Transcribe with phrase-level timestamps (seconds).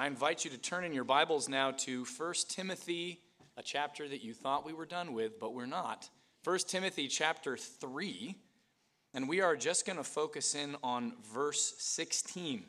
[0.00, 3.20] I invite you to turn in your Bibles now to 1 Timothy,
[3.58, 6.08] a chapter that you thought we were done with, but we're not.
[6.42, 8.34] 1 Timothy chapter 3,
[9.12, 12.64] and we are just going to focus in on verse 16.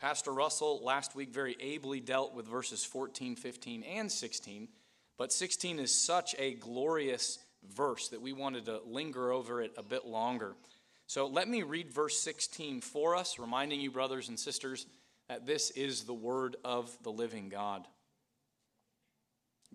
[0.00, 4.68] Pastor Russell last week very ably dealt with verses 14, 15, and 16,
[5.18, 7.40] but 16 is such a glorious
[7.76, 10.54] verse that we wanted to linger over it a bit longer.
[11.06, 14.86] So let me read verse 16 for us, reminding you, brothers and sisters,
[15.30, 17.86] that this is the word of the living God.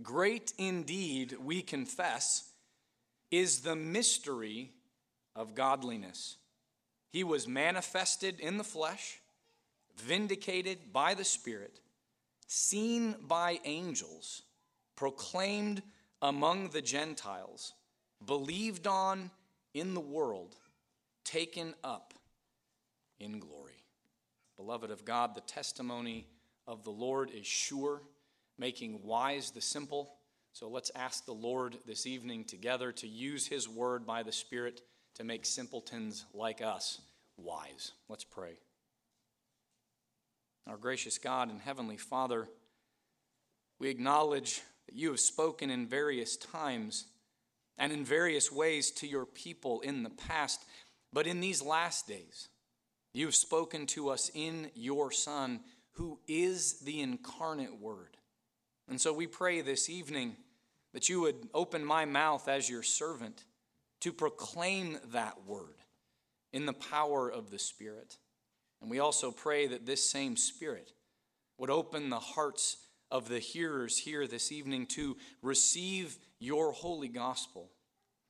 [0.03, 2.49] Great indeed, we confess,
[3.31, 4.73] is the mystery
[5.33, 6.35] of godliness.
[7.13, 9.21] He was manifested in the flesh,
[9.97, 11.79] vindicated by the Spirit,
[12.47, 14.41] seen by angels,
[14.97, 15.81] proclaimed
[16.21, 17.71] among the Gentiles,
[18.25, 19.31] believed on
[19.73, 20.57] in the world,
[21.23, 22.13] taken up
[23.21, 23.64] in glory.
[24.57, 26.27] Beloved of God, the testimony
[26.67, 28.01] of the Lord is sure,
[28.57, 30.13] making wise the simple.
[30.53, 34.81] So let's ask the Lord this evening together to use his word by the Spirit
[35.15, 37.01] to make simpletons like us
[37.37, 37.91] wise.
[38.07, 38.57] Let's pray.
[40.67, 42.47] Our gracious God and Heavenly Father,
[43.79, 47.05] we acknowledge that you have spoken in various times
[47.77, 50.65] and in various ways to your people in the past,
[51.11, 52.47] but in these last days,
[53.15, 58.17] You've spoken to us in your Son, who is the incarnate Word.
[58.89, 60.35] And so we pray this evening
[60.93, 63.45] that you would open my mouth as your servant
[64.01, 65.77] to proclaim that Word
[66.51, 68.17] in the power of the Spirit.
[68.81, 70.91] And we also pray that this same Spirit
[71.57, 72.75] would open the hearts
[73.09, 77.71] of the hearers here this evening to receive your holy gospel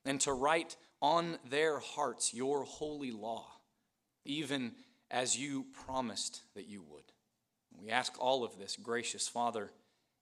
[0.04, 3.55] and to write on their hearts your holy law
[4.26, 4.72] even
[5.10, 7.04] as you promised that you would.
[7.78, 9.70] We ask all of this, gracious Father,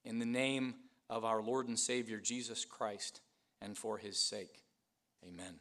[0.05, 0.75] in the name
[1.09, 3.21] of our Lord and Savior Jesus Christ
[3.61, 4.63] and for his sake.
[5.27, 5.55] Amen.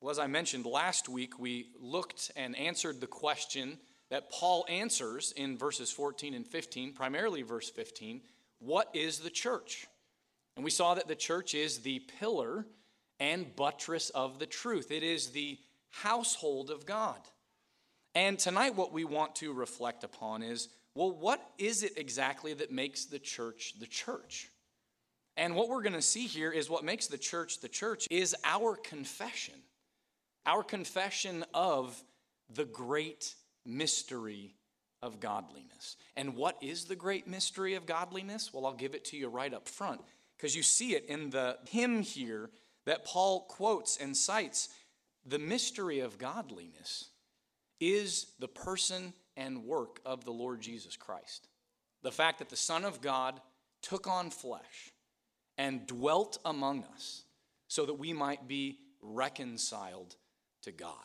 [0.00, 3.78] Well, as I mentioned last week, we looked and answered the question
[4.10, 8.22] that Paul answers in verses 14 and 15, primarily verse 15
[8.62, 9.88] what is the church?
[10.54, 12.64] And we saw that the church is the pillar
[13.18, 15.58] and buttress of the truth, it is the
[15.92, 17.20] household of God.
[18.14, 22.70] And tonight, what we want to reflect upon is well, what is it exactly that
[22.70, 24.50] makes the church the church?
[25.36, 28.36] And what we're going to see here is what makes the church the church is
[28.44, 29.54] our confession,
[30.44, 32.02] our confession of
[32.54, 34.54] the great mystery
[35.02, 35.96] of godliness.
[36.16, 38.52] And what is the great mystery of godliness?
[38.52, 40.02] Well, I'll give it to you right up front
[40.36, 42.50] because you see it in the hymn here
[42.84, 44.68] that Paul quotes and cites
[45.24, 47.10] the mystery of godliness
[47.80, 51.48] is the person and work of the Lord Jesus Christ.
[52.02, 53.40] The fact that the Son of God
[53.80, 54.92] took on flesh
[55.58, 57.24] and dwelt among us
[57.68, 60.16] so that we might be reconciled
[60.62, 60.96] to God.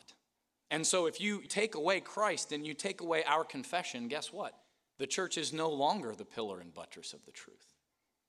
[0.69, 4.53] And so, if you take away Christ and you take away our confession, guess what?
[4.99, 7.73] The church is no longer the pillar and buttress of the truth.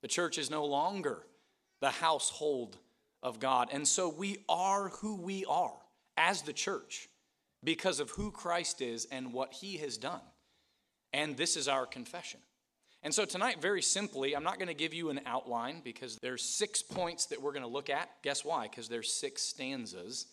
[0.02, 1.26] The church is no longer
[1.80, 2.78] the household
[3.22, 3.68] of God.
[3.72, 5.76] And so we are who we are
[6.16, 7.08] as the church
[7.64, 10.20] because of who Christ is and what he has done.
[11.12, 12.40] And this is our confession.
[13.02, 16.42] And so tonight, very simply, I'm not going to give you an outline because there's
[16.42, 18.10] six points that we're going to look at.
[18.22, 18.68] Guess why?
[18.68, 20.26] Because there's six stanzas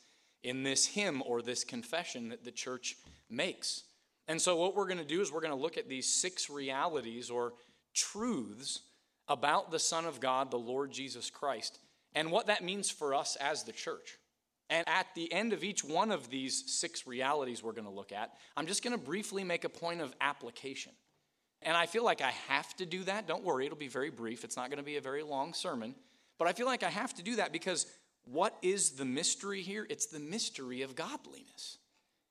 [0.43, 2.95] in this hymn or this confession that the church
[3.29, 3.83] makes.
[4.27, 6.49] And so what we're going to do is we're going to look at these six
[6.49, 7.53] realities or
[7.93, 8.81] truths
[9.27, 11.79] about the Son of God, the Lord Jesus Christ
[12.15, 14.17] and what that means for us as the church.
[14.69, 18.11] And at the end of each one of these six realities we're going to look
[18.11, 20.93] at, I'm just going to briefly make a point of application.
[21.61, 23.27] And I feel like I have to do that.
[23.27, 24.43] Don't worry, it'll be very brief.
[24.43, 25.93] It's not going to be a very long sermon.
[26.37, 27.85] But I feel like I have to do that because
[28.25, 29.85] what is the mystery here?
[29.89, 31.77] It's the mystery of godliness.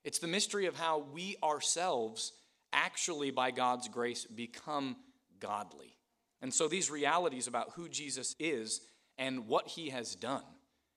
[0.03, 2.33] It's the mystery of how we ourselves
[2.73, 4.97] actually, by God's grace, become
[5.39, 5.97] godly.
[6.43, 8.81] And so these realities about who Jesus is
[9.19, 10.43] and what he has done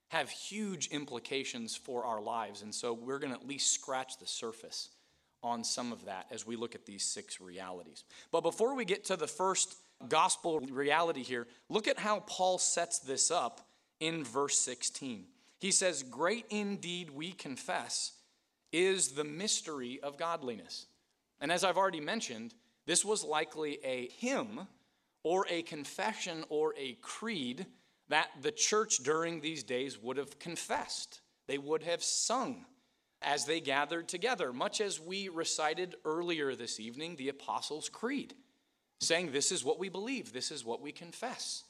[0.10, 2.62] have huge implications for our lives.
[2.62, 4.90] And so we're going to at least scratch the surface
[5.44, 8.04] on some of that as we look at these six realities.
[8.32, 9.76] But before we get to the first
[10.10, 13.68] gospel reality here, look at how Paul sets this up
[14.00, 15.26] in verse 16.
[15.60, 18.14] He says, Great indeed, we confess,
[18.72, 20.86] is the mystery of godliness.
[21.40, 22.54] And as I've already mentioned,
[22.86, 24.68] this was likely a hymn
[25.24, 27.66] or a confession or a creed
[28.10, 32.66] that the church during these days would have confessed, they would have sung
[33.22, 38.34] as they gathered together, much as we recited earlier this evening the Apostles' Creed.
[39.00, 41.64] saying, This is what we believe, this is what we confess.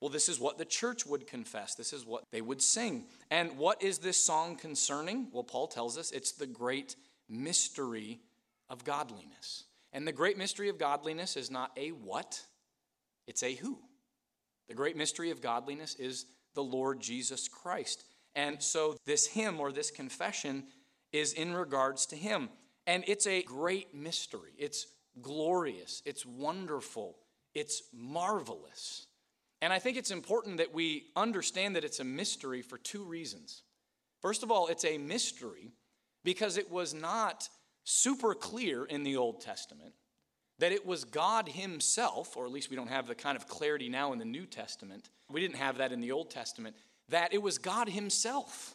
[0.00, 1.74] Well, this is what the church would confess.
[1.74, 3.06] This is what they would sing.
[3.30, 5.28] And what is this song concerning?
[5.32, 6.96] Well, Paul tells us it's the great
[7.30, 8.20] mystery
[8.68, 9.64] of godliness.
[9.92, 12.42] And the great mystery of godliness is not a what,
[13.26, 13.78] it's a who.
[14.68, 18.04] The great mystery of godliness is the Lord Jesus Christ.
[18.34, 20.64] And so this hymn or this confession
[21.12, 22.48] is in regards to him.
[22.86, 24.52] And it's a great mystery.
[24.58, 24.86] It's
[25.20, 26.02] glorious.
[26.04, 27.16] It's wonderful.
[27.54, 29.06] It's marvelous.
[29.62, 33.62] And I think it's important that we understand that it's a mystery for two reasons.
[34.20, 35.72] First of all, it's a mystery
[36.24, 37.48] because it was not
[37.84, 39.94] super clear in the Old Testament
[40.58, 43.88] that it was God Himself, or at least we don't have the kind of clarity
[43.88, 45.10] now in the New Testament.
[45.30, 46.76] We didn't have that in the Old Testament,
[47.08, 48.74] that it was God Himself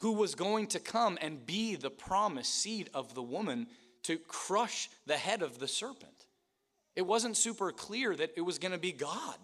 [0.00, 3.68] who was going to come and be the promised seed of the woman
[4.02, 6.26] to crush the head of the serpent.
[6.96, 9.38] It wasn't super clear that it was going to be God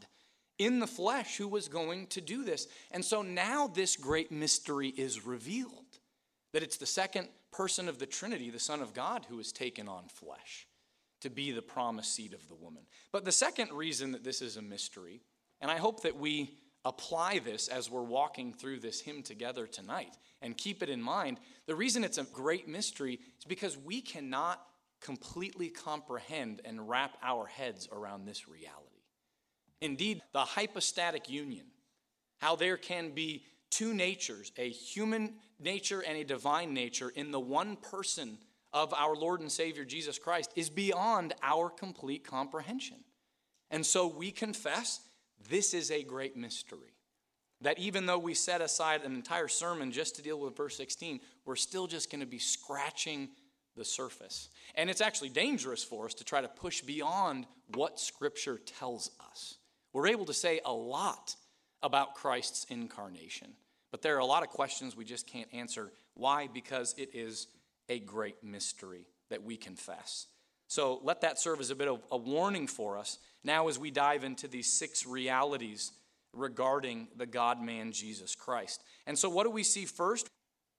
[0.58, 2.66] in the flesh who was going to do this.
[2.90, 5.72] And so now this great mystery is revealed
[6.52, 9.88] that it's the second person of the Trinity, the Son of God, who has taken
[9.88, 10.67] on flesh
[11.20, 12.82] to be the promised seed of the woman.
[13.12, 15.22] But the second reason that this is a mystery,
[15.60, 20.16] and I hope that we apply this as we're walking through this hymn together tonight
[20.40, 24.64] and keep it in mind, the reason it's a great mystery is because we cannot
[25.00, 28.74] completely comprehend and wrap our heads around this reality.
[29.80, 31.66] Indeed, the hypostatic union,
[32.38, 37.40] how there can be two natures, a human nature and a divine nature, in the
[37.40, 38.38] one person
[38.72, 42.98] of our Lord and Savior Jesus Christ is beyond our complete comprehension.
[43.70, 45.00] And so we confess
[45.48, 46.94] this is a great mystery.
[47.60, 51.20] That even though we set aside an entire sermon just to deal with verse 16,
[51.44, 53.30] we're still just going to be scratching
[53.76, 54.50] the surface.
[54.74, 59.56] And it's actually dangerous for us to try to push beyond what Scripture tells us.
[59.92, 61.34] We're able to say a lot
[61.82, 63.54] about Christ's incarnation,
[63.90, 65.92] but there are a lot of questions we just can't answer.
[66.14, 66.48] Why?
[66.52, 67.46] Because it is
[67.88, 70.26] a great mystery that we confess.
[70.66, 73.90] So let that serve as a bit of a warning for us now as we
[73.90, 75.92] dive into these six realities
[76.32, 78.82] regarding the God man Jesus Christ.
[79.06, 80.28] And so, what do we see first?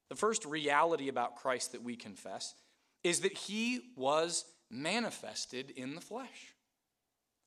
[0.10, 2.56] The first reality about Christ that we confess
[3.04, 6.54] is that he was manifested in the flesh.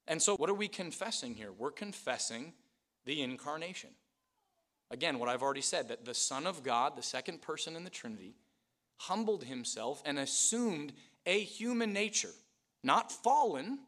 [0.08, 1.52] And so, what are we confessing here?
[1.52, 2.52] We're confessing
[3.04, 3.90] the incarnation.
[4.90, 7.90] Again, what I've already said that the Son of God, the second person in the
[7.90, 8.34] Trinity,
[8.98, 10.92] humbled himself and assumed
[11.26, 12.32] a human nature,
[12.82, 13.78] not fallen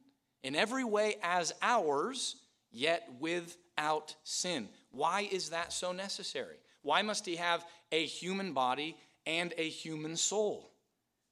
[0.42, 2.36] in every way as ours,
[2.70, 4.68] yet without sin.
[4.90, 6.56] Why is that so necessary?
[6.82, 8.96] Why must he have a human body
[9.26, 10.70] and a human soul?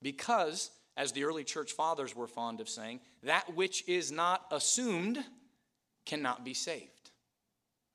[0.01, 5.23] Because, as the early church fathers were fond of saying, that which is not assumed
[6.07, 7.11] cannot be saved.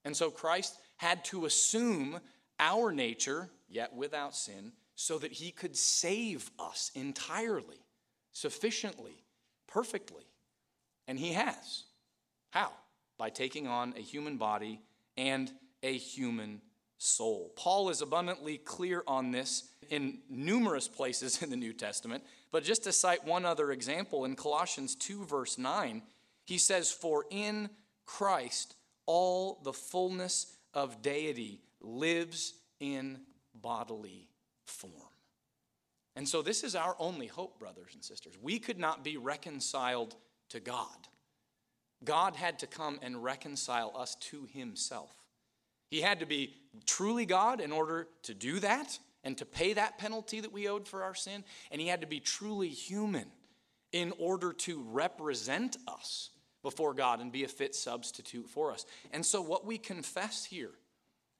[0.05, 2.19] And so Christ had to assume
[2.59, 7.85] our nature, yet without sin, so that he could save us entirely,
[8.33, 9.23] sufficiently,
[9.67, 10.25] perfectly.
[11.07, 11.83] And he has.
[12.49, 12.71] How?
[13.17, 14.81] By taking on a human body
[15.15, 15.51] and
[15.83, 16.61] a human
[16.97, 17.53] soul.
[17.55, 22.83] Paul is abundantly clear on this in numerous places in the New Testament, but just
[22.85, 26.01] to cite one other example, in Colossians 2, verse 9,
[26.43, 27.69] he says, For in
[28.07, 28.75] Christ
[29.05, 33.19] all the fullness of deity lives in
[33.53, 34.27] bodily
[34.67, 34.93] form.
[36.15, 38.33] And so, this is our only hope, brothers and sisters.
[38.41, 40.15] We could not be reconciled
[40.49, 41.07] to God.
[42.03, 45.11] God had to come and reconcile us to himself.
[45.89, 46.55] He had to be
[46.85, 50.87] truly God in order to do that and to pay that penalty that we owed
[50.87, 51.43] for our sin.
[51.71, 53.27] And he had to be truly human
[53.91, 56.29] in order to represent us
[56.61, 58.85] before God and be a fit substitute for us.
[59.11, 60.71] And so, what we confess here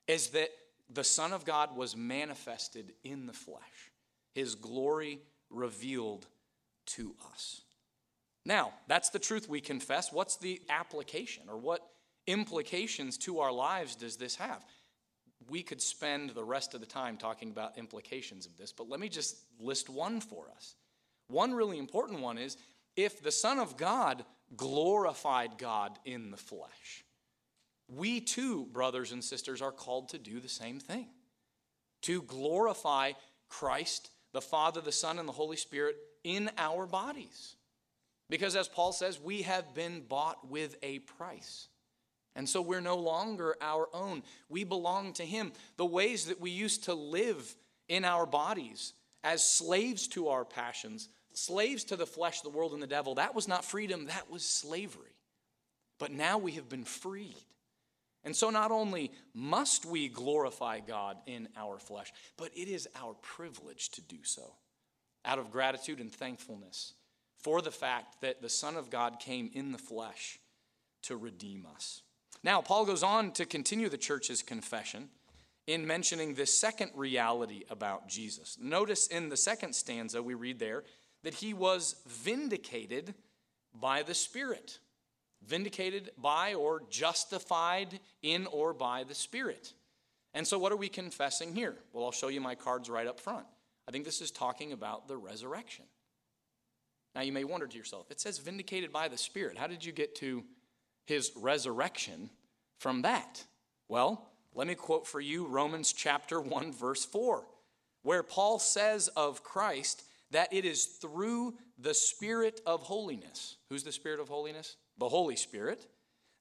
[0.07, 0.49] is that
[0.89, 3.91] the Son of God was manifested in the flesh,
[4.33, 6.27] his glory revealed
[6.85, 7.61] to us.
[8.45, 10.13] Now, that's the truth we confess.
[10.13, 11.81] What's the application or what
[12.27, 14.63] implications to our lives does this have?
[15.49, 18.99] We could spend the rest of the time talking about implications of this, but let
[18.99, 20.75] me just list one for us.
[21.27, 22.57] One really important one is
[22.95, 24.23] if the Son of God
[24.55, 27.03] glorified God in the flesh,
[27.87, 31.07] we too, brothers and sisters, are called to do the same thing
[32.03, 33.11] to glorify
[33.49, 37.55] Christ, the Father, the Son, and the Holy Spirit in our bodies.
[38.29, 41.69] Because as Paul says, we have been bought with a price.
[42.35, 44.21] And so we're no longer our own.
[44.47, 45.53] We belong to Him.
[45.77, 47.55] The ways that we used to live
[47.87, 52.81] in our bodies as slaves to our passions slaves to the flesh, the world, and
[52.81, 55.15] the devil, that was not freedom, that was slavery.
[55.99, 57.35] But now we have been freed.
[58.27, 63.13] And so not only must we glorify God in our flesh, but it is our
[63.21, 64.55] privilege to do so
[65.23, 66.91] out of gratitude and thankfulness
[67.37, 70.39] for the fact that the Son of God came in the flesh
[71.03, 72.01] to redeem us.
[72.43, 75.07] Now, Paul goes on to continue the church's confession
[75.65, 78.57] in mentioning this second reality about Jesus.
[78.61, 80.83] Notice in the second stanza we read there
[81.23, 83.13] that he was vindicated
[83.73, 84.79] by the Spirit.
[85.47, 89.73] Vindicated by or justified in or by the Spirit.
[90.33, 91.75] And so, what are we confessing here?
[91.93, 93.45] Well, I'll show you my cards right up front.
[93.87, 95.85] I think this is talking about the resurrection.
[97.15, 99.57] Now, you may wonder to yourself, it says vindicated by the Spirit.
[99.57, 100.43] How did you get to
[101.05, 102.29] his resurrection
[102.77, 103.43] from that?
[103.87, 107.45] Well, let me quote for you Romans chapter 1, verse 4,
[108.03, 113.55] where Paul says of Christ that it is through the Spirit of holiness.
[113.69, 114.75] Who's the Spirit of holiness?
[114.97, 115.87] The Holy Spirit.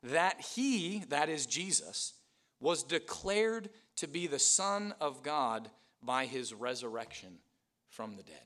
[0.03, 2.15] That he, that is Jesus,
[2.61, 5.69] was declared to be the Son of God
[6.03, 7.39] by his resurrection
[7.89, 8.37] from the dead.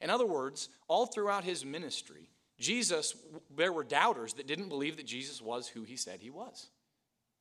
[0.00, 2.28] In other words, all throughout his ministry,
[2.58, 3.14] Jesus,
[3.54, 6.68] there were doubters that didn't believe that Jesus was who he said he was.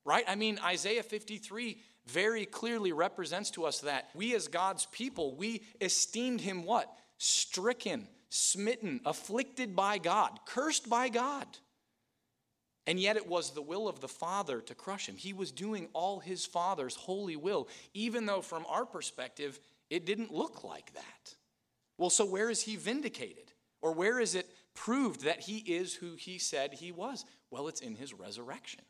[0.03, 0.23] Right?
[0.27, 5.63] I mean, Isaiah 53 very clearly represents to us that we as God's people, we
[5.81, 6.91] esteemed him what?
[7.17, 11.47] Stricken, smitten, afflicted by God, cursed by God.
[12.88, 15.15] And yet it was the will of the Father to crush him.
[15.15, 20.34] He was doing all his Father's holy will, even though from our perspective, it didn't
[20.34, 21.36] look like that.
[21.98, 23.51] Well, so where is he vindicated?
[23.82, 27.25] Or where is it proved that he is who he said he was?
[27.50, 28.82] Well, it's in his resurrection.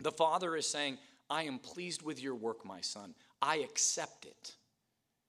[0.00, 3.14] The Father is saying, I am pleased with your work, my son.
[3.40, 4.56] I accept it.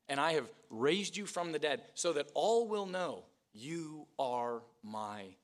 [0.10, 4.62] And I have raised you from the dead so that all will know you are
[4.84, 5.36] my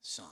[0.00, 0.26] son.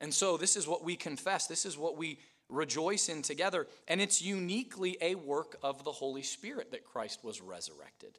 [0.00, 1.46] And so, this is what we confess.
[1.46, 3.66] This is what we rejoice in together.
[3.88, 8.18] And it's uniquely a work of the Holy Spirit that Christ was resurrected.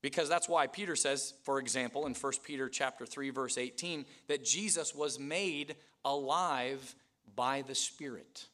[0.00, 4.44] Because that's why Peter says, for example, in 1 Peter chapter 3 verse 18, that
[4.44, 6.94] Jesus was made alive
[7.34, 8.46] by the Spirit.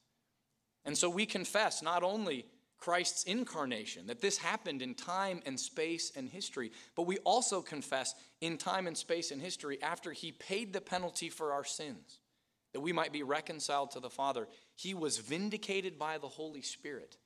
[0.85, 2.47] And so we confess not only
[2.79, 8.15] Christ's incarnation, that this happened in time and space and history, but we also confess
[8.41, 12.21] in time and space and history after he paid the penalty for our sins,
[12.75, 14.47] that we might be reconciled to the Father.
[14.75, 17.17] He was vindicated by the Holy Spirit,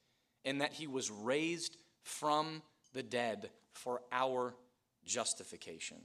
[0.44, 2.62] and that he was raised from
[2.92, 4.54] the dead for our
[5.04, 5.96] justification.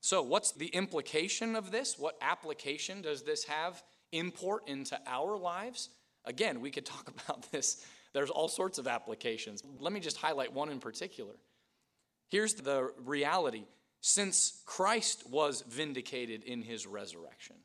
[0.00, 1.98] So, what's the implication of this?
[1.98, 3.82] What application does this have
[4.12, 5.90] import into our lives?
[6.24, 7.84] Again, we could talk about this.
[8.12, 9.62] There's all sorts of applications.
[9.80, 11.34] Let me just highlight one in particular.
[12.28, 13.64] Here's the reality
[14.00, 17.56] since Christ was vindicated in his resurrection,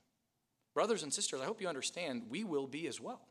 [0.74, 3.22] brothers and sisters, I hope you understand we will be as well.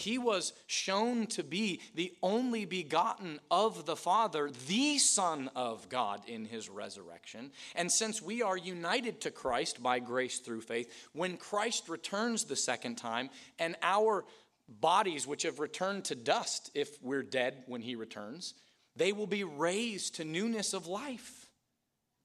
[0.00, 6.22] He was shown to be the only begotten of the Father, the Son of God
[6.26, 7.52] in his resurrection.
[7.76, 12.56] And since we are united to Christ by grace through faith, when Christ returns the
[12.56, 14.24] second time and our
[14.68, 18.54] bodies, which have returned to dust if we're dead when he returns,
[18.96, 21.39] they will be raised to newness of life.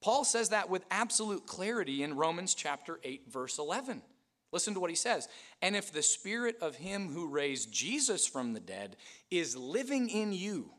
[0.06, 4.04] Paul says that with absolute clarity in Romans chapter 8, verse 11.
[4.52, 5.28] Listen to what he says.
[5.64, 8.98] And if the spirit of him who raised Jesus from the dead
[9.32, 10.70] is living in you,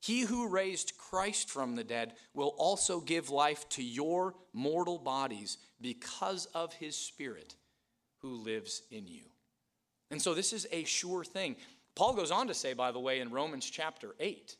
[0.00, 5.58] he who raised Christ from the dead will also give life to your mortal bodies
[5.80, 7.54] because of his spirit
[8.18, 9.26] who lives in you.
[10.10, 11.54] And so this is a sure thing.
[11.94, 14.56] Paul goes on to say, by the way, in Romans chapter 8,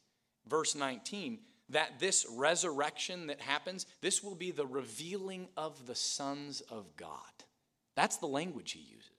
[0.47, 6.61] verse 19, that this resurrection that happens, this will be the revealing of the sons
[6.61, 7.19] of God.
[7.97, 9.11] That's the language he uses.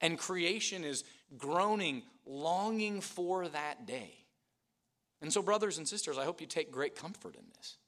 [0.00, 1.02] And creation is
[1.36, 4.12] groaning, longing for that day.
[5.20, 7.78] And so, brothers and sisters, I hope you take great comfort in this.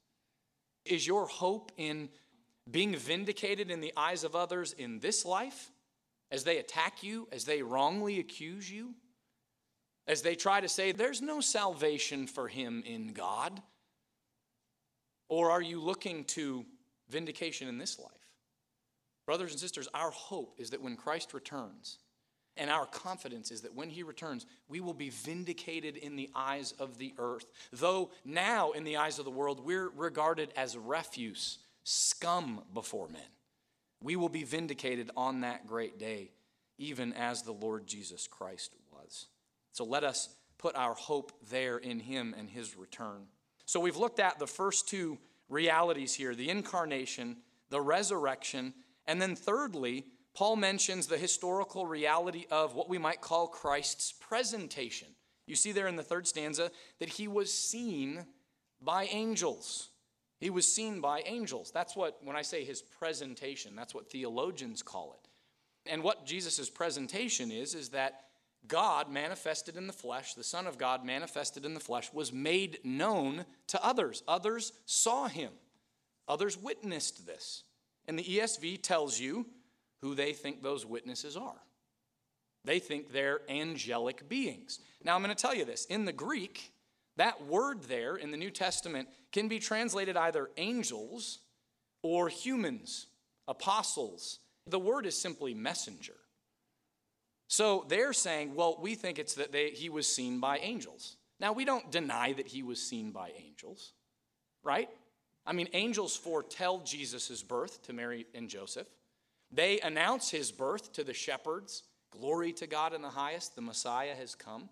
[0.83, 2.09] Is your hope in
[2.69, 5.71] being vindicated in the eyes of others in this life
[6.29, 8.93] as they attack you, as they wrongly accuse you,
[10.07, 13.61] as they try to say there's no salvation for him in God?
[15.31, 16.65] Or are you looking to
[17.07, 18.11] vindication in this life?
[19.25, 21.99] Brothers and sisters, our hope is that when Christ returns,
[22.57, 26.73] and our confidence is that when he returns, we will be vindicated in the eyes
[26.79, 27.45] of the earth.
[27.71, 33.21] Though now, in the eyes of the world, we're regarded as refuse, scum before men.
[34.03, 36.31] We will be vindicated on that great day,
[36.77, 39.27] even as the Lord Jesus Christ was.
[39.71, 43.27] So let us put our hope there in him and his return.
[43.71, 47.37] So we've looked at the first two realities here the incarnation,
[47.69, 48.73] the resurrection,
[49.07, 55.07] and then thirdly, Paul mentions the historical reality of what we might call Christ's presentation.
[55.47, 58.25] You see there in the third stanza that he was seen
[58.81, 59.87] by angels.
[60.41, 61.71] He was seen by angels.
[61.73, 65.89] That's what, when I say his presentation, that's what theologians call it.
[65.89, 68.25] And what Jesus' presentation is, is that
[68.67, 72.79] God manifested in the flesh, the Son of God manifested in the flesh, was made
[72.83, 74.23] known to others.
[74.27, 75.51] Others saw him,
[76.27, 77.63] others witnessed this.
[78.07, 79.45] And the ESV tells you
[80.01, 81.61] who they think those witnesses are.
[82.63, 84.79] They think they're angelic beings.
[85.03, 85.85] Now, I'm going to tell you this.
[85.85, 86.71] In the Greek,
[87.17, 91.39] that word there in the New Testament can be translated either angels
[92.03, 93.07] or humans,
[93.47, 94.39] apostles.
[94.67, 96.15] The word is simply messenger.
[97.51, 101.17] So they're saying, well, we think it's that they, he was seen by angels.
[101.37, 103.91] Now, we don't deny that he was seen by angels,
[104.63, 104.87] right?
[105.45, 108.87] I mean, angels foretell Jesus' birth to Mary and Joseph.
[109.51, 111.83] They announce his birth to the shepherds.
[112.09, 114.69] Glory to God in the highest, the Messiah has come.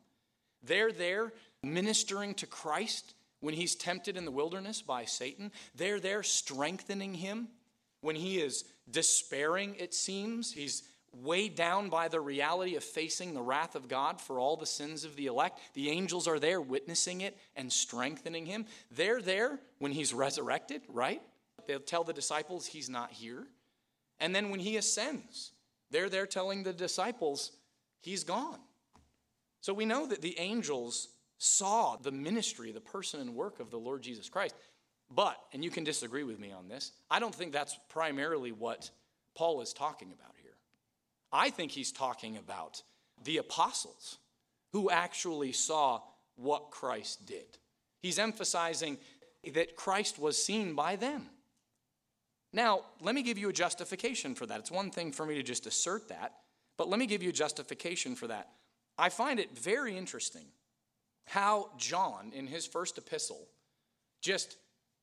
[0.63, 5.51] They're there ministering to Christ when he's tempted in the wilderness by Satan.
[5.75, 7.49] They're there strengthening him
[7.99, 10.53] when he is despairing, it seems.
[10.53, 10.83] He's
[11.13, 15.03] weighed down by the reality of facing the wrath of God for all the sins
[15.03, 15.59] of the elect.
[15.73, 18.65] The angels are there witnessing it and strengthening him.
[18.91, 21.21] They're there when he's resurrected, right?
[21.67, 23.47] They'll tell the disciples he's not here.
[24.19, 25.51] And then when he ascends,
[25.91, 27.51] they're there telling the disciples
[28.01, 28.59] he's gone.
[29.61, 33.77] So we know that the angels saw the ministry, the person and work of the
[33.77, 34.55] Lord Jesus Christ.
[35.09, 38.89] But, and you can disagree with me on this, I don't think that's primarily what
[39.35, 40.48] Paul is talking about here.
[41.31, 42.83] I think he's talking about
[43.23, 44.17] the apostles
[44.71, 46.01] who actually saw
[46.35, 47.57] what Christ did.
[48.01, 48.97] He's emphasizing
[49.53, 51.27] that Christ was seen by them.
[52.51, 54.59] Now, let me give you a justification for that.
[54.59, 56.33] It's one thing for me to just assert that,
[56.77, 58.49] but let me give you a justification for that.
[58.97, 60.45] I find it very interesting
[61.25, 63.47] how John, in his first epistle,
[64.21, 64.57] just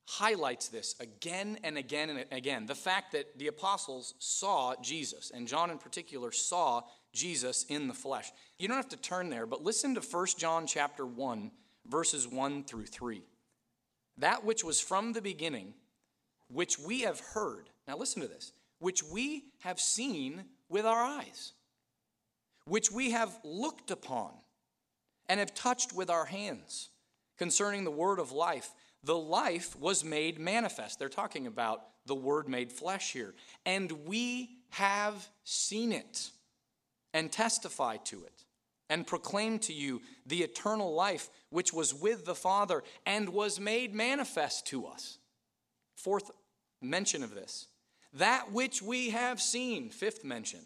[0.07, 2.67] highlights this again and again and again.
[2.67, 7.95] The fact that the apostles saw Jesus, and John in particular saw Jesus in the
[7.95, 8.31] flesh.
[8.59, 11.51] You don't have to turn there, but listen to 1 John chapter 1,
[11.89, 13.23] verses 1 through 3.
[14.19, 15.75] That which was from the beginning,
[16.49, 17.69] which we have heard.
[17.89, 18.53] Now listen to this.
[18.79, 21.53] Which we have seen with our eyes,
[22.67, 24.33] which we have looked upon
[25.29, 26.91] and have touched with our hands
[27.39, 28.71] concerning the word of life
[29.07, 30.99] the life was made manifest.
[30.99, 33.35] They're talking about the Word made flesh here.
[33.65, 36.31] And we have seen it
[37.15, 38.45] and testify to it
[38.91, 43.95] and proclaim to you the eternal life which was with the Father and was made
[43.95, 45.19] manifest to us.
[45.97, 46.33] Fourth
[46.83, 47.69] mention of this.
[48.13, 50.61] That which we have seen, fifth mention,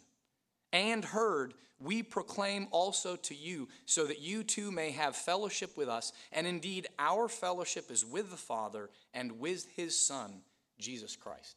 [0.72, 5.88] and heard, we proclaim also to you, so that you too may have fellowship with
[5.88, 6.12] us.
[6.30, 10.42] And indeed, our fellowship is with the Father and with his Son,
[10.78, 11.56] Jesus Christ.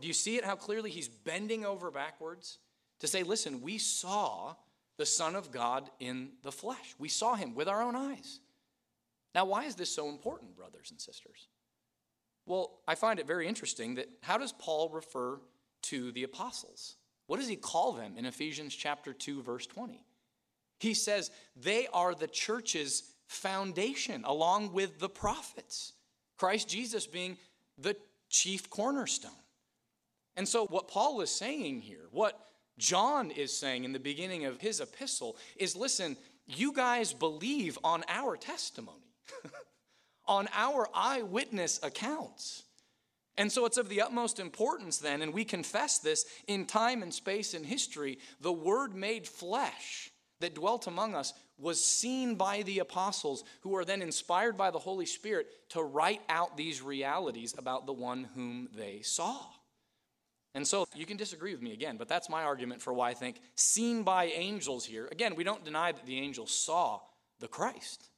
[0.00, 2.58] Do you see it how clearly he's bending over backwards
[3.00, 4.54] to say, listen, we saw
[4.96, 6.94] the Son of God in the flesh.
[6.98, 8.40] We saw him with our own eyes.
[9.34, 11.48] Now, why is this so important, brothers and sisters?
[12.46, 15.40] Well, I find it very interesting that how does Paul refer
[15.82, 16.96] to the apostles?
[17.30, 20.04] What does he call them in Ephesians chapter 2 verse 20?
[20.80, 25.92] He says they are the church's foundation along with the prophets.
[26.36, 27.38] Christ Jesus being
[27.78, 27.94] the
[28.30, 29.30] chief cornerstone.
[30.36, 32.36] And so what Paul is saying here, what
[32.78, 36.16] John is saying in the beginning of his epistle is listen,
[36.48, 39.14] you guys believe on our testimony,
[40.26, 42.64] on our eyewitness accounts.
[43.36, 47.12] And so it's of the utmost importance then, and we confess this in time and
[47.14, 52.78] space and history, the Word made flesh that dwelt among us was seen by the
[52.78, 57.86] apostles, who are then inspired by the Holy Spirit to write out these realities about
[57.86, 59.38] the one whom they saw.
[60.54, 63.14] And so you can disagree with me again, but that's my argument for why I
[63.14, 65.08] think seen by angels here.
[65.12, 67.00] Again, we don't deny that the angels saw
[67.38, 68.08] the Christ,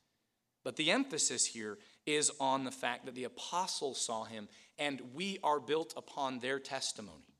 [0.65, 5.39] but the emphasis here is on the fact that the apostles saw him and we
[5.43, 7.37] are built upon their testimony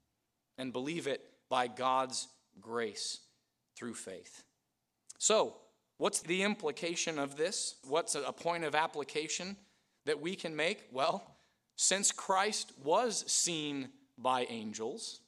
[0.59, 2.29] and believe it by God's
[2.61, 3.21] grace
[3.77, 4.45] through faith.
[5.19, 5.57] So,
[5.99, 7.77] what's the implication of this?
[7.89, 9.57] What's a point of application
[10.05, 10.85] that we can make?
[10.93, 11.37] Well,
[11.77, 15.21] since Christ was seen by angels,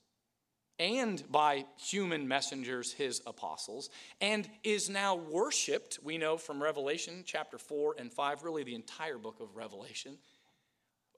[0.79, 7.59] and by human messengers, his apostles, and is now worshiped, we know from Revelation chapter
[7.59, 10.19] 4 and 5, really the entire book of Revelation,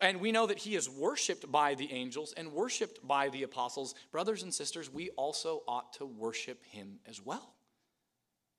[0.01, 3.95] And we know that he is worshiped by the angels and worshiped by the apostles.
[4.12, 7.55] Brothers and sisters, we also ought to worship him as well.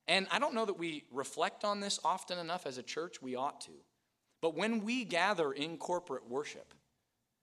[0.07, 3.21] And I don't know that we reflect on this often enough as a church.
[3.21, 3.71] We ought to.
[4.41, 6.73] But when we gather in corporate worship,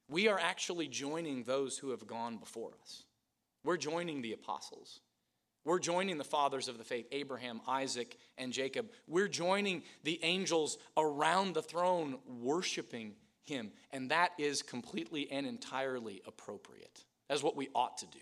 [0.09, 3.05] we are actually joining those who have gone before us.
[3.65, 5.01] We're joining the apostles.
[5.65, 8.91] We're joining the fathers of the faith, Abraham, Isaac, and Jacob.
[9.09, 13.73] We're joining the angels around the throne worshiping him.
[13.91, 17.05] And that is completely and entirely appropriate.
[17.29, 18.19] That's what we ought to do.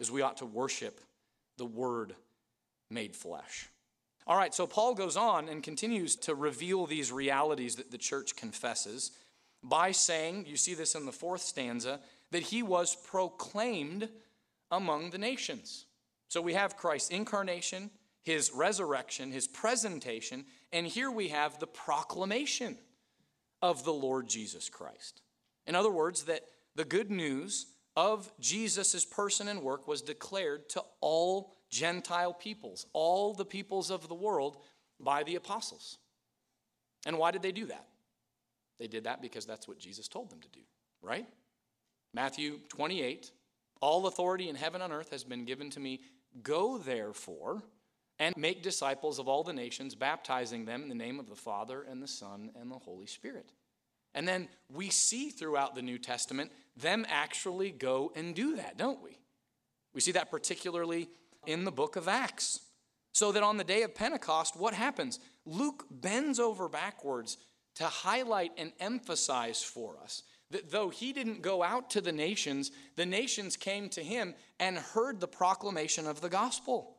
[0.00, 1.00] Is we ought to worship
[1.58, 2.14] the word
[2.90, 3.68] made flesh.
[4.26, 8.36] All right, so Paul goes on and continues to reveal these realities that the church
[8.36, 9.10] confesses
[9.62, 14.08] by saying, you see this in the fourth stanza, that he was proclaimed
[14.70, 15.86] among the nations.
[16.28, 17.90] So we have Christ's incarnation,
[18.22, 22.76] his resurrection, his presentation, and here we have the proclamation
[23.62, 25.22] of the Lord Jesus Christ.
[25.66, 26.42] In other words, that
[26.74, 33.34] the good news of Jesus' person and work was declared to all Gentile peoples, all
[33.34, 34.58] the peoples of the world,
[35.00, 35.98] by the apostles.
[37.06, 37.86] And why did they do that?
[38.78, 40.60] They did that because that's what Jesus told them to do,
[41.02, 41.26] right?
[42.14, 43.30] Matthew 28
[43.80, 46.00] All authority in heaven and earth has been given to me.
[46.42, 47.62] Go therefore
[48.18, 51.82] and make disciples of all the nations, baptizing them in the name of the Father
[51.88, 53.52] and the Son and the Holy Spirit.
[54.14, 59.02] And then we see throughout the New Testament them actually go and do that, don't
[59.02, 59.18] we?
[59.94, 61.08] We see that particularly
[61.46, 62.60] in the book of Acts.
[63.12, 65.18] So that on the day of Pentecost, what happens?
[65.44, 67.36] Luke bends over backwards
[67.76, 72.70] to highlight and emphasize for us that though he didn't go out to the nations,
[72.96, 76.96] the nations came to him and heard the proclamation of the gospel.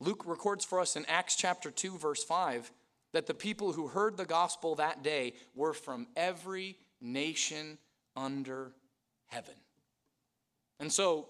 [0.00, 2.70] Luke records for us in Acts chapter 2, verse 5,
[3.12, 7.78] that the people who heard the gospel that day were from every nation
[8.16, 8.72] under
[9.26, 9.54] heaven.
[10.80, 11.28] And so,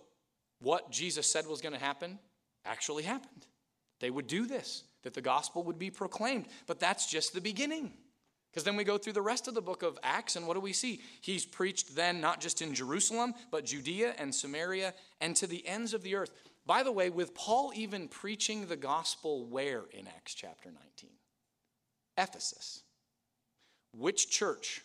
[0.60, 2.18] what Jesus said was going to happen
[2.64, 3.46] actually happened.
[4.00, 6.46] They would do this, that the gospel would be proclaimed.
[6.66, 7.92] But that's just the beginning.
[8.54, 10.60] Because then we go through the rest of the book of Acts, and what do
[10.60, 11.00] we see?
[11.20, 15.92] He's preached then not just in Jerusalem, but Judea and Samaria and to the ends
[15.92, 16.30] of the earth.
[16.64, 21.10] By the way, with Paul even preaching the gospel where in Acts chapter 19?
[22.16, 22.84] Ephesus.
[23.92, 24.82] Which church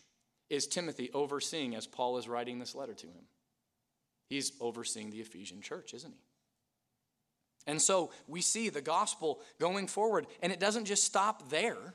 [0.50, 3.28] is Timothy overseeing as Paul is writing this letter to him?
[4.32, 7.72] He's overseeing the Ephesian church, isn't he?
[7.72, 11.94] And so we see the gospel going forward, and it doesn't just stop there.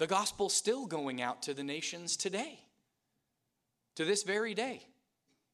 [0.00, 2.58] The gospel's still going out to the nations today,
[3.96, 4.80] to this very day.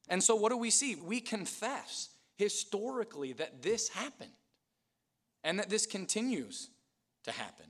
[0.08, 0.94] And so what do we see?
[0.94, 4.30] We confess historically that this happened
[5.42, 6.70] and that this continues
[7.24, 7.66] to happen.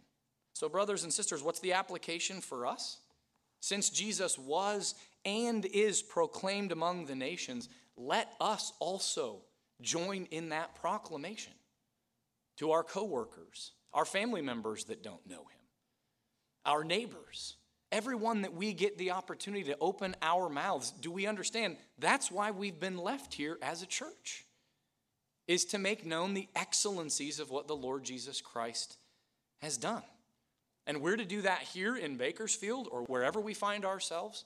[0.53, 2.99] So, brothers and sisters, what's the application for us?
[3.61, 9.39] Since Jesus was and is proclaimed among the nations, let us also
[9.81, 11.55] join in that proclamation
[12.59, 15.56] to our coworkers, our family members that don't know him,
[16.67, 17.57] our neighbors,
[17.93, 20.91] everyone that we get the opportunity to open our mouths.
[21.01, 21.77] Do we understand?
[21.99, 24.45] That's why we've been left here as a church,
[25.47, 28.99] is to make known the excellencies of what the Lord Jesus Christ
[29.63, 30.03] has done.
[30.87, 34.45] And we're to do that here in Bakersfield or wherever we find ourselves.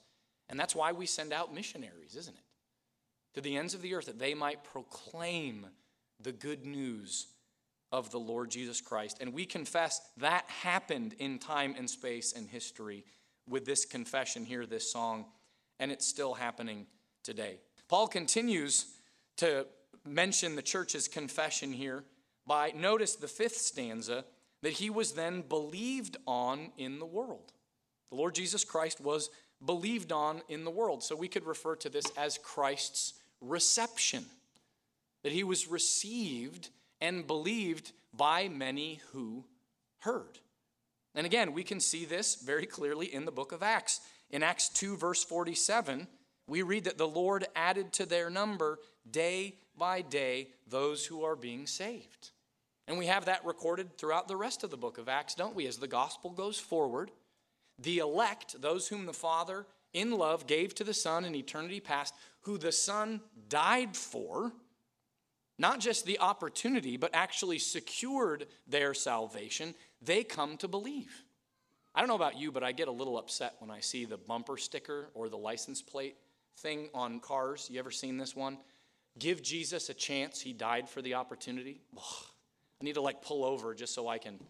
[0.48, 2.44] And that's why we send out missionaries, isn't it?
[3.34, 5.66] To the ends of the earth that they might proclaim
[6.20, 7.26] the good news
[7.92, 9.18] of the Lord Jesus Christ.
[9.20, 13.04] And we confess that happened in time and space and history
[13.48, 15.26] with this confession here, this song,
[15.78, 16.86] and it's still happening
[17.22, 17.58] today.
[17.88, 18.86] Paul continues
[19.38, 19.66] to
[20.06, 22.04] mention the church's confession here
[22.46, 24.24] by, notice the fifth stanza
[24.62, 27.52] that he was then believed on in the world.
[28.10, 29.30] The Lord Jesus Christ was
[29.64, 31.02] believed on in the world.
[31.02, 34.24] So we could refer to this as Christ's reception,
[35.22, 36.68] that he was received
[37.00, 39.44] and believed by many who
[40.00, 40.38] heard.
[41.14, 44.00] And again, we can see this very clearly in the book of Acts.
[44.30, 46.06] In Acts 2, verse 47,
[46.46, 48.78] we read that the Lord added to their number
[49.10, 52.30] day by day those who are being saved.
[52.86, 55.66] And we have that recorded throughout the rest of the book of Acts, don't we?
[55.66, 57.10] As the gospel goes forward,
[57.78, 62.14] the elect, those whom the Father in love gave to the Son in eternity past,
[62.42, 64.52] who the Son died for,
[65.60, 71.22] not just the opportunity, but actually secured their salvation, they come to believe.
[71.94, 74.16] I don't know about you, but I get a little upset when I see the
[74.16, 76.16] bumper sticker or the license plate
[76.56, 77.68] thing on cars.
[77.70, 78.56] You ever seen this one?
[79.18, 81.82] Give Jesus a chance, he died for the opportunity.
[81.94, 82.24] Ugh.
[82.80, 84.40] I need to like pull over just so I can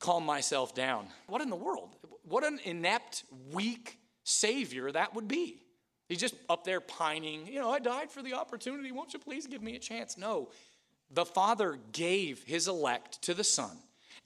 [0.00, 1.06] calm myself down.
[1.28, 1.94] What in the world?
[2.24, 5.62] What an inept, weak Savior that would be.
[6.10, 8.90] He's just up there pining, you know, I died for the opportunity.
[8.90, 10.18] Won't you please give me a chance?
[10.18, 10.48] No.
[11.12, 13.76] The Father gave his elect to the Son,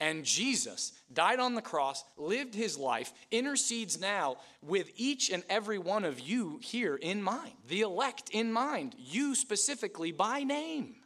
[0.01, 5.79] and Jesus died on the cross, lived his life, intercedes now with each and every
[5.79, 10.97] one of you here in mind, the elect in mind, you specifically by name.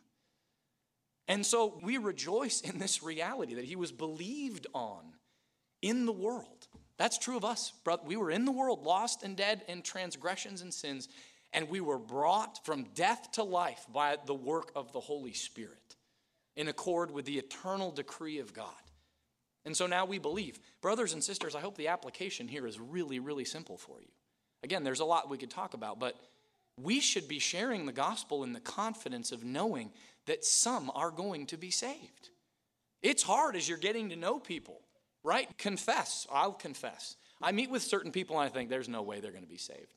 [1.27, 5.03] And so we rejoice in this reality that he was believed on
[5.83, 6.58] in the world.
[6.99, 8.03] That's true of us, brother.
[8.05, 11.09] We were in the world, lost and dead in transgressions and sins,
[11.53, 15.97] and we were brought from death to life by the work of the Holy Spirit
[16.57, 18.67] in accord with the eternal decree of God.
[19.65, 20.59] And so now we believe.
[20.81, 24.09] Brothers and sisters, I hope the application here is really, really simple for you.
[24.65, 26.17] Again, there's a lot we could talk about, but
[26.81, 29.91] we should be sharing the gospel in the confidence of knowing
[30.27, 32.31] that some are going to be saved.
[33.03, 34.81] It's hard as you're getting to know people
[35.25, 35.49] right?
[35.59, 36.27] Confess.
[36.33, 37.17] I'll confess.
[37.41, 39.59] I meet with certain people and I think there's no way they're going to be
[39.59, 39.95] saved.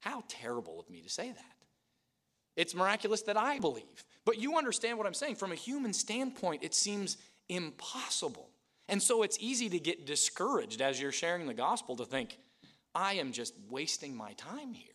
[0.00, 1.56] How terrible of me to say that.
[2.56, 4.04] It's miraculous that I believe.
[4.24, 5.36] But you understand what I'm saying.
[5.36, 7.16] From a human standpoint, it seems
[7.48, 8.50] impossible.
[8.88, 12.38] And so it's easy to get discouraged as you're sharing the gospel to think,
[12.94, 14.94] I am just wasting my time here.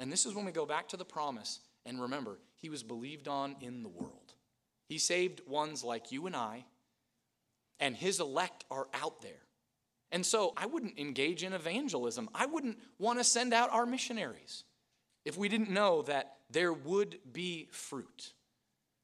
[0.00, 3.28] And this is when we go back to the promise and remember, he was believed
[3.28, 4.34] on in the world.
[4.88, 6.64] He saved ones like you and I
[7.80, 9.46] and his elect are out there.
[10.12, 12.28] And so I wouldn't engage in evangelism.
[12.34, 14.64] I wouldn't want to send out our missionaries
[15.24, 18.32] if we didn't know that there would be fruit,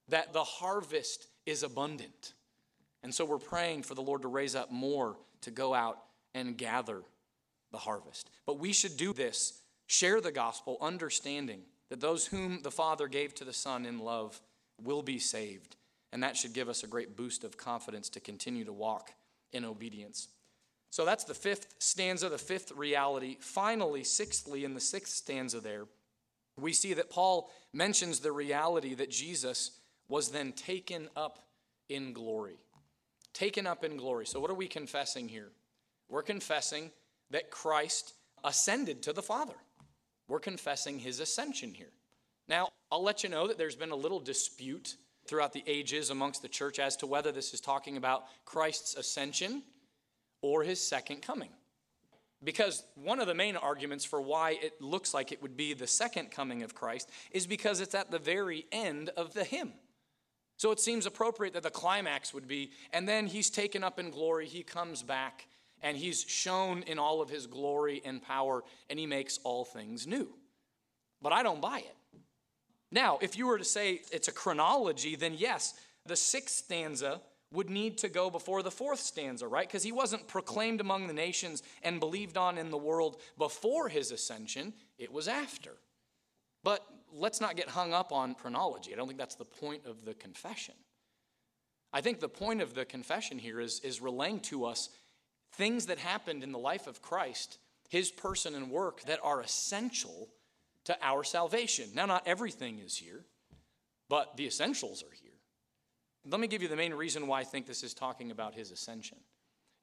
[0.09, 2.35] that the harvest is abundant.
[3.03, 5.99] And so we're praying for the Lord to raise up more to go out
[6.35, 7.03] and gather
[7.73, 8.31] the harvest.
[8.47, 13.35] But we should do this share the gospel, understanding that those whom the Father gave
[13.35, 14.41] to the Son in love
[14.81, 15.77] will be saved
[16.13, 19.13] and that should give us a great boost of confidence to continue to walk
[19.53, 20.29] in obedience.
[20.91, 23.39] So that's the fifth stanza, the fifth reality.
[23.41, 25.87] Finally, sixthly, in the sixth stanza there,
[26.61, 31.39] we see that Paul mentions the reality that Jesus was then taken up
[31.89, 32.59] in glory.
[33.33, 34.27] Taken up in glory.
[34.27, 35.49] So, what are we confessing here?
[36.11, 36.91] We're confessing
[37.31, 38.13] that Christ
[38.45, 39.55] ascended to the Father.
[40.29, 41.93] We're confessing his ascension here.
[42.49, 46.43] Now, I'll let you know that there's been a little dispute throughout the ages amongst
[46.43, 49.63] the church as to whether this is talking about Christ's ascension
[50.41, 51.51] or his second coming.
[52.45, 55.87] Because one of the main arguments for why it looks like it would be the
[55.87, 59.73] second coming of Christ is because it's at the very end of the hymn.
[60.57, 64.11] So it seems appropriate that the climax would be, and then he's taken up in
[64.11, 65.47] glory, he comes back,
[65.83, 70.07] and he's shown in all of his glory and power, and he makes all things
[70.07, 70.29] new.
[71.21, 71.97] But I don't buy it.
[72.93, 75.75] Now, if you were to say it's a chronology, then yes,
[76.07, 79.67] the sixth stanza would need to go before the fourth stanza, right?
[79.67, 84.13] Because he wasn't proclaimed among the nations and believed on in the world before his
[84.13, 85.73] ascension, it was after.
[86.63, 88.93] But let's not get hung up on chronology.
[88.93, 90.75] I don't think that's the point of the confession.
[91.93, 94.91] I think the point of the confession here is, is relaying to us
[95.55, 97.59] things that happened in the life of Christ,
[97.91, 100.29] his person and work, that are essential
[100.85, 101.91] to our salvation.
[101.95, 103.25] Now, not everything is here,
[104.09, 105.33] but the essentials are here.
[106.25, 108.71] Let me give you the main reason why I think this is talking about his
[108.71, 109.19] ascension.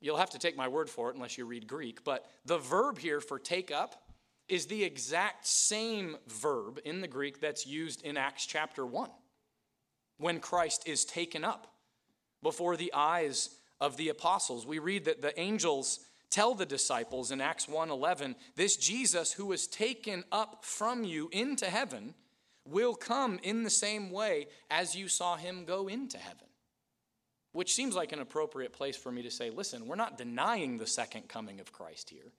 [0.01, 2.97] You'll have to take my word for it unless you read Greek, but the verb
[2.97, 4.03] here for take up
[4.47, 9.09] is the exact same verb in the Greek that's used in Acts chapter 1
[10.17, 11.73] when Christ is taken up
[12.41, 14.65] before the eyes of the apostles.
[14.65, 15.99] We read that the angels
[16.29, 21.69] tell the disciples in Acts 1:11, this Jesus who was taken up from you into
[21.69, 22.15] heaven
[22.65, 26.47] will come in the same way as you saw him go into heaven.
[27.51, 30.85] Which seems like an appropriate place for me to say, listen, we're not denying the
[30.85, 32.31] second coming of Christ here.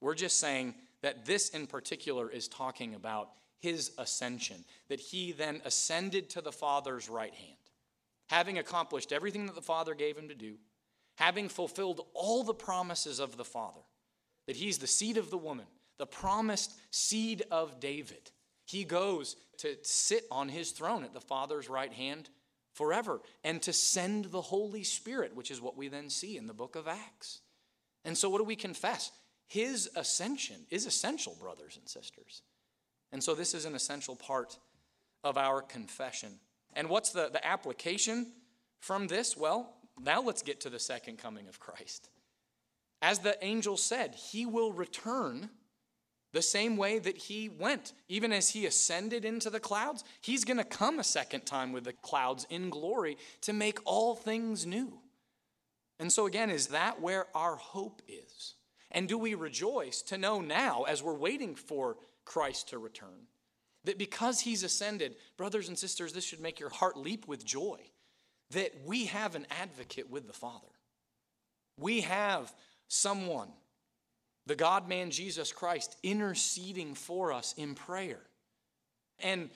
[0.00, 5.62] We're just saying that this in particular is talking about his ascension, that he then
[5.64, 7.56] ascended to the Father's right hand,
[8.28, 10.58] having accomplished everything that the Father gave him to do
[11.22, 13.80] having fulfilled all the promises of the Father,
[14.48, 18.32] that he's the seed of the woman, the promised seed of David.
[18.64, 22.28] He goes to sit on his throne at the Father's right hand
[22.74, 26.52] forever and to send the Holy Spirit, which is what we then see in the
[26.52, 27.38] book of Acts.
[28.04, 29.12] And so, what do we confess?
[29.46, 32.42] His ascension is essential, brothers and sisters.
[33.12, 34.58] And so, this is an essential part
[35.22, 36.40] of our confession.
[36.72, 38.32] And what's the, the application
[38.80, 39.36] from this?
[39.36, 42.08] Well, now let's get to the second coming of Christ.
[43.00, 45.50] As the angel said, he will return
[46.32, 47.92] the same way that he went.
[48.08, 51.84] Even as he ascended into the clouds, he's going to come a second time with
[51.84, 55.00] the clouds in glory to make all things new.
[55.98, 58.54] And so, again, is that where our hope is?
[58.90, 63.28] And do we rejoice to know now, as we're waiting for Christ to return,
[63.84, 67.78] that because he's ascended, brothers and sisters, this should make your heart leap with joy,
[68.52, 70.66] that we have an advocate with the Father.
[71.78, 72.52] We have
[72.88, 73.48] someone,
[74.46, 78.20] the God man Jesus Christ, interceding for us in prayer
[79.18, 79.50] and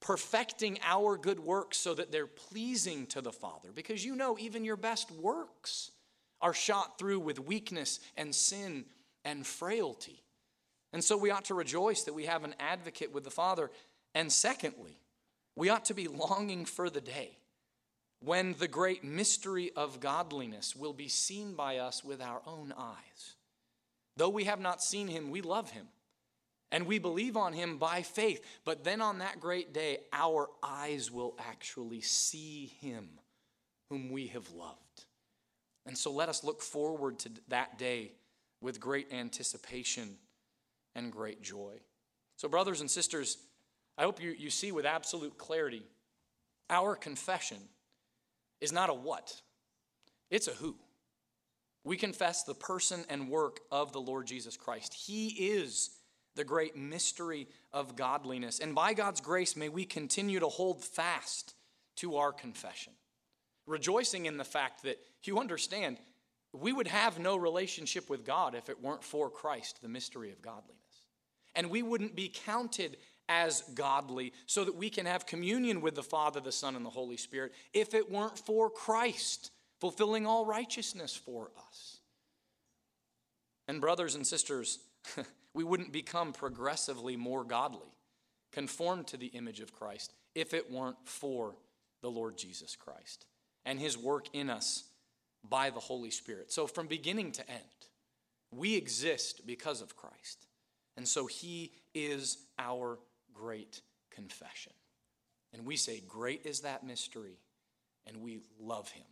[0.00, 3.70] perfecting our good works so that they're pleasing to the Father.
[3.74, 5.90] Because you know, even your best works
[6.40, 8.84] are shot through with weakness and sin
[9.24, 10.22] and frailty.
[10.92, 13.70] And so we ought to rejoice that we have an advocate with the Father.
[14.14, 15.00] And secondly,
[15.56, 17.38] we ought to be longing for the day
[18.20, 23.36] when the great mystery of godliness will be seen by us with our own eyes.
[24.16, 25.86] Though we have not seen him, we love him.
[26.70, 28.44] And we believe on him by faith.
[28.64, 33.08] But then on that great day, our eyes will actually see him
[33.88, 35.04] whom we have loved.
[35.86, 38.12] And so let us look forward to that day
[38.60, 40.16] with great anticipation
[40.94, 41.74] and great joy.
[42.36, 43.38] So, brothers and sisters,
[43.96, 45.82] I hope you, you see with absolute clarity
[46.68, 47.58] our confession
[48.60, 49.40] is not a what,
[50.30, 50.76] it's a who.
[51.84, 54.92] We confess the person and work of the Lord Jesus Christ.
[54.92, 55.90] He is
[56.34, 58.58] the great mystery of godliness.
[58.58, 61.54] And by God's grace, may we continue to hold fast
[61.96, 62.92] to our confession,
[63.66, 65.98] rejoicing in the fact that you understand
[66.52, 70.40] we would have no relationship with God if it weren't for Christ, the mystery of
[70.40, 70.76] godliness.
[71.54, 72.96] And we wouldn't be counted
[73.28, 76.90] as godly so that we can have communion with the Father, the Son, and the
[76.90, 81.98] Holy Spirit if it weren't for Christ fulfilling all righteousness for us.
[83.68, 84.78] And, brothers and sisters,
[85.54, 87.92] we wouldn't become progressively more godly,
[88.52, 91.54] conformed to the image of Christ, if it weren't for
[92.00, 93.26] the Lord Jesus Christ
[93.64, 94.84] and his work in us
[95.48, 96.50] by the Holy Spirit.
[96.50, 97.60] So, from beginning to end,
[98.50, 100.46] we exist because of Christ.
[100.96, 102.98] And so, he is our
[103.38, 104.72] great confession.
[105.52, 107.38] And we say, Great is that mystery,
[108.06, 109.06] and we love him.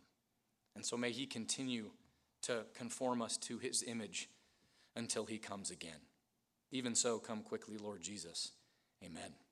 [0.75, 1.91] And so, may he continue
[2.43, 4.29] to conform us to his image
[4.95, 5.99] until he comes again.
[6.71, 8.51] Even so, come quickly, Lord Jesus.
[9.03, 9.46] Amen.